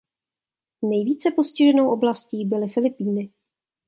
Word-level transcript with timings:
Nejvíce 0.81 1.31
postiženou 1.31 1.91
oblastí 1.91 2.45
byly 2.45 2.69
Filipíny. 2.69 3.29